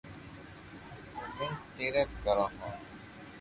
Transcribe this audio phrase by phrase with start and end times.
[1.13, 2.73] گومين تيرٿ ڪرو ھون